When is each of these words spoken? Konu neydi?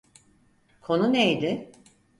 Konu 0.81 1.13
neydi? 1.13 1.71